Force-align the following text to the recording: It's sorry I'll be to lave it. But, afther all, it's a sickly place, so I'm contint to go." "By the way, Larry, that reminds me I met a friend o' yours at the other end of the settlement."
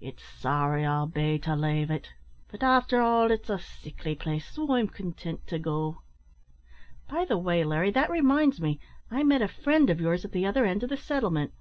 It's 0.00 0.22
sorry 0.22 0.86
I'll 0.86 1.08
be 1.08 1.36
to 1.40 1.56
lave 1.56 1.90
it. 1.90 2.12
But, 2.46 2.60
afther 2.62 3.00
all, 3.00 3.32
it's 3.32 3.50
a 3.50 3.58
sickly 3.58 4.14
place, 4.14 4.44
so 4.48 4.70
I'm 4.72 4.86
contint 4.86 5.46
to 5.48 5.58
go." 5.58 6.02
"By 7.10 7.24
the 7.24 7.38
way, 7.38 7.64
Larry, 7.64 7.90
that 7.90 8.08
reminds 8.08 8.60
me 8.60 8.78
I 9.10 9.24
met 9.24 9.42
a 9.42 9.48
friend 9.48 9.90
o' 9.90 9.94
yours 9.94 10.24
at 10.24 10.30
the 10.30 10.46
other 10.46 10.64
end 10.64 10.84
of 10.84 10.90
the 10.90 10.96
settlement." 10.96 11.54